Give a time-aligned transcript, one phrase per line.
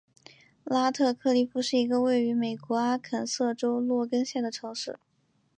[0.63, 4.97] 拉特克利夫是一个位于美国阿肯色州洛根县的城市。